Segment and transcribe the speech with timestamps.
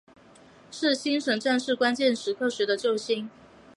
[0.71, 3.29] 是星神战士关键时刻时的救星。